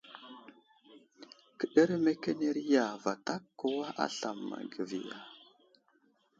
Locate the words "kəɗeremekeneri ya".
1.57-2.85